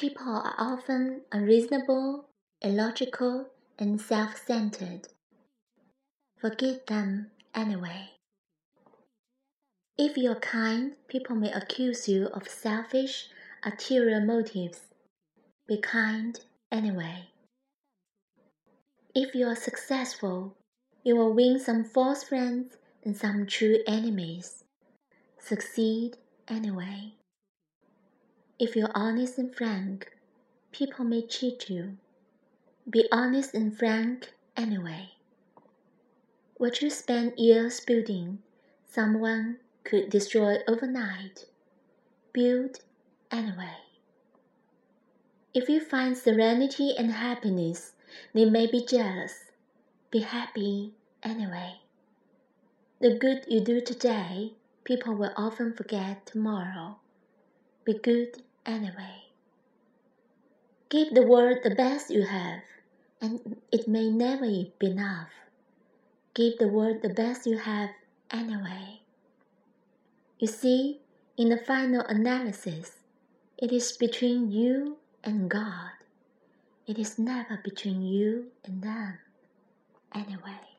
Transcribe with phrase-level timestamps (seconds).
[0.00, 2.24] People are often unreasonable,
[2.62, 5.08] illogical, and self centered.
[6.38, 8.12] Forgive them anyway.
[9.98, 13.28] If you're kind, people may accuse you of selfish,
[13.62, 14.80] ulterior motives.
[15.68, 16.40] Be kind
[16.72, 17.26] anyway.
[19.14, 20.56] If you are successful,
[21.04, 24.64] you will win some false friends and some true enemies.
[25.38, 26.16] Succeed
[26.48, 27.19] anyway.
[28.62, 30.12] If you're honest and frank,
[30.70, 31.96] people may cheat you.
[32.90, 35.12] Be honest and frank anyway.
[36.58, 38.40] What you spend years building,
[38.86, 41.46] someone could destroy overnight.
[42.34, 42.80] Build
[43.30, 43.78] anyway.
[45.54, 47.94] If you find serenity and happiness,
[48.34, 49.52] they may be jealous.
[50.10, 50.92] Be happy
[51.22, 51.80] anyway.
[53.00, 54.52] The good you do today,
[54.84, 56.98] people will often forget tomorrow.
[57.86, 59.24] Be good anyway.
[60.88, 62.62] Give the world the best you have,
[63.20, 65.28] and it may never be enough.
[66.34, 67.90] Give the world the best you have
[68.30, 69.00] anyway.
[70.38, 71.00] You see,
[71.36, 72.92] in the final analysis,
[73.58, 75.90] it is between you and God.
[76.86, 79.18] It is never between you and them,
[80.14, 80.69] anyway.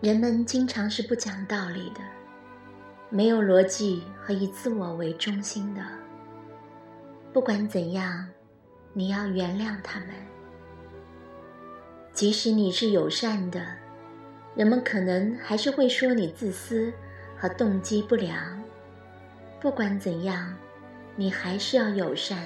[0.00, 2.00] 人们经常是不讲道理的，
[3.08, 5.80] 没有逻辑和以自我为中心的。
[7.32, 8.28] 不管怎样，
[8.92, 10.08] 你要原谅他们，
[12.12, 13.64] 即使你是友善的。
[14.54, 16.92] 人们可能还是会说你自私
[17.36, 18.62] 和动机不良。
[19.60, 20.54] 不管怎样，
[21.14, 22.38] 你还是要友善。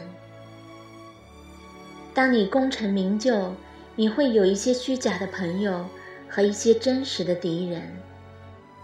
[2.14, 3.52] 当你功成名就，
[3.96, 5.84] 你会有一些虚假的朋友
[6.30, 7.82] 和一些真实的敌人。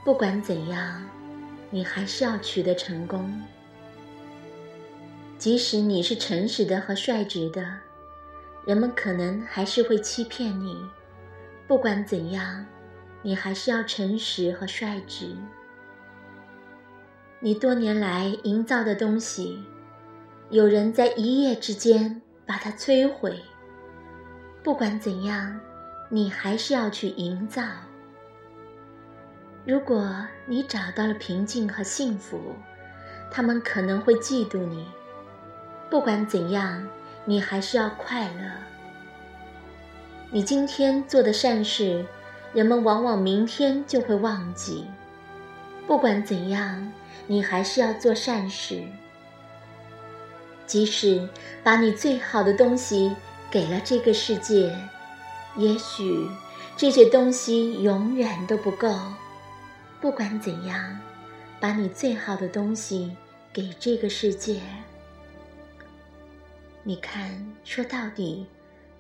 [0.05, 1.03] 不管怎样，
[1.71, 3.41] 你还是要取得成功。
[5.39, 7.65] 即使你是诚实的和率直的，
[8.67, 10.77] 人们可能还是会欺骗你。
[11.67, 12.67] 不管怎样。
[13.23, 15.35] 你还是要诚实和率直。
[17.41, 19.65] 你多年来营造的东西，
[20.49, 23.43] 有人在一夜之间把它摧毁。
[24.63, 25.59] 不管怎样，
[26.09, 27.63] 你还是要去营造。
[29.65, 32.55] 如果你找到了平静和幸福，
[33.31, 34.87] 他们可能会嫉妒你。
[35.91, 36.87] 不管怎样，
[37.25, 38.51] 你还是要快乐。
[40.31, 42.05] 你今天做的善事。
[42.53, 44.87] 人们往往明天就会忘记。
[45.87, 46.91] 不管怎样，
[47.27, 48.83] 你还是要做善事。
[50.65, 51.29] 即使
[51.63, 53.15] 把你最好的东西
[53.51, 54.75] 给了这个世界，
[55.57, 56.29] 也许
[56.77, 58.89] 这些东西永远都不够。
[60.01, 61.01] 不管怎样，
[61.59, 63.17] 把你最好的东西
[63.53, 64.61] 给这个世界。
[66.83, 68.47] 你看，说到底，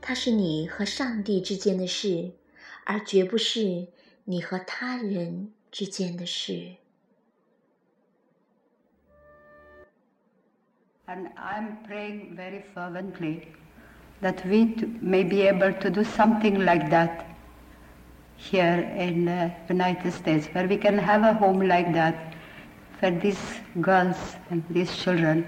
[0.00, 2.32] 它是你和上帝之间的事。
[2.88, 3.88] 而绝不是
[4.26, 6.76] 你和他人之间的事。
[11.08, 13.48] And I'm praying very fervently
[14.20, 17.26] that we may be able to do something like that
[18.36, 22.34] here in the United States, where we can have a home like that,
[23.00, 23.40] where these
[23.80, 25.46] girls and these children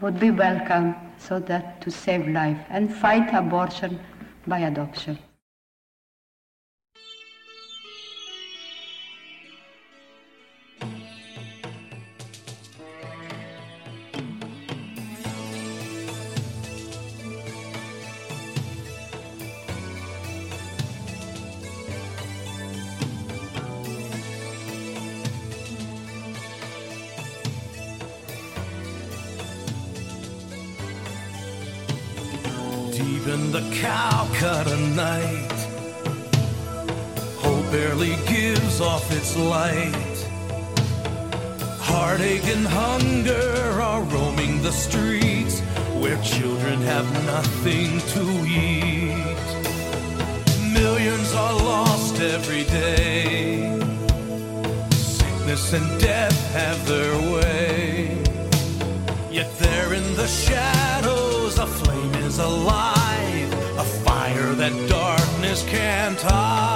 [0.00, 3.98] would be welcome so that to save life and fight abortion
[4.46, 5.18] by adoption.
[32.96, 35.52] Deep in the Calcutta night,
[37.36, 40.16] hope barely gives off its light.
[41.78, 45.60] Heartache and hunger are roaming the streets
[46.00, 49.46] where children have nothing to eat.
[50.72, 53.78] Millions are lost every day.
[54.92, 58.22] Sickness and death have their way.
[59.30, 60.85] Yet there in the shadows,
[66.16, 66.75] time.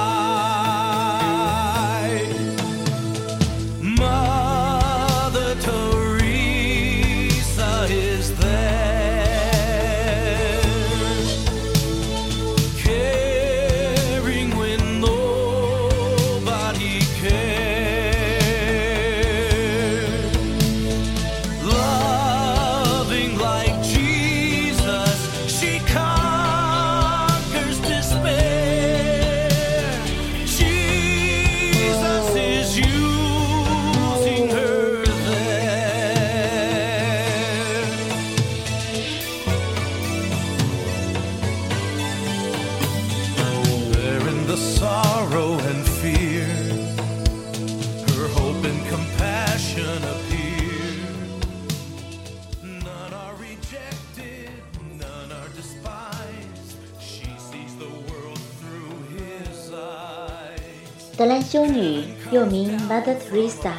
[61.20, 63.74] 德兰修女又名 Mother Teresa，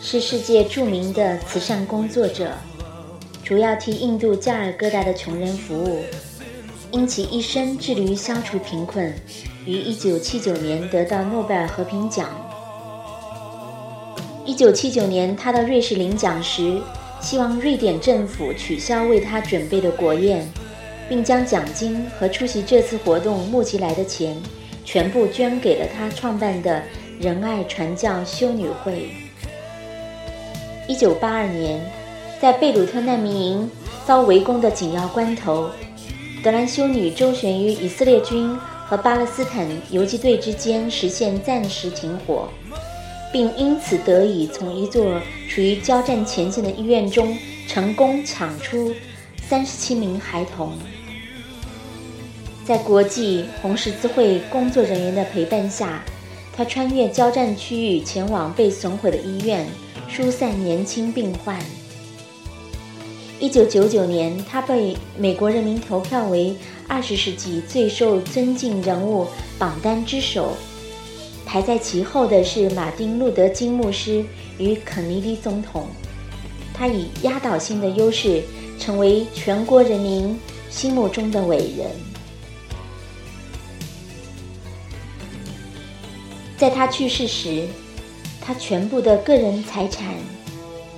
[0.00, 2.52] 是世界著名的慈善工作者，
[3.42, 6.04] 主要替印度加尔各答的穷人服务。
[6.92, 9.12] 因其一生致力于消除贫困，
[9.64, 12.30] 于1979年得到诺贝尔和平奖。
[14.46, 16.80] 1979年，他到瑞士领奖时，
[17.20, 20.48] 希望瑞典政府取消为他准备的国宴，
[21.08, 24.36] 并将奖金和出席这次活动募集来的钱
[24.86, 26.82] 全部捐给了他创办的
[27.20, 29.10] 仁爱传教修女会。
[30.88, 31.92] 1982年，
[32.40, 33.70] 在贝鲁特难民营
[34.06, 35.68] 遭围攻的紧要关头。
[36.42, 38.56] 德兰修女周旋于以色列军
[38.86, 42.48] 和巴勒斯坦游击队之间，实现暂时停火，
[43.32, 47.36] 并因此得以从一座处于交战前线的医院中
[47.66, 48.94] 成功抢出
[49.42, 50.72] 三十七名孩童。
[52.66, 56.02] 在国际红十字会工作人员的陪伴下，
[56.52, 59.64] 他穿越交战区域，前往被损毁的医院，
[60.08, 61.56] 疏散年轻病患。
[63.38, 66.56] 一九九九年，他被美国人民投票为
[66.88, 69.28] 二十世纪最受尊敬人物
[69.60, 70.56] 榜单之首，
[71.44, 74.24] 排在其后的是马丁·路德·金牧师
[74.58, 75.86] 与肯尼迪总统。
[76.74, 78.42] 他以压倒性的优势
[78.76, 80.36] 成为全国人民
[80.68, 82.15] 心目中的伟人。
[86.56, 87.66] 在他去世时，
[88.40, 90.14] 他全部的个人财产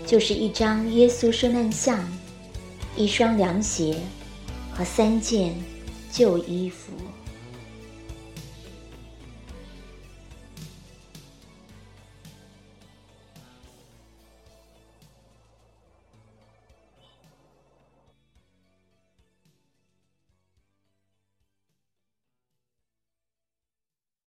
[0.07, 1.99] 就是一张耶稣受难像。
[2.97, 3.97] 一双凉鞋
[4.73, 5.55] 和三件
[6.11, 6.93] 旧衣服。